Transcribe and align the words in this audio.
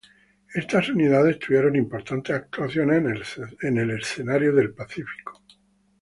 Estas 0.55 0.89
unidades 0.89 1.37
tuvieron 1.37 1.75
importantes 1.75 2.35
actuaciones 2.35 3.03
en 3.61 3.77
el 3.77 3.91
escenario 4.01 4.51
del 4.51 4.73
Pacífico. 4.73 5.43